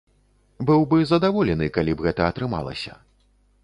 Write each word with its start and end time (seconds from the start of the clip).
Быў 0.69 0.81
бы 0.93 0.97
задаволены, 1.11 1.69
калі 1.79 1.91
б 1.99 2.09
гэта 2.09 2.21
атрымалася. 2.33 3.01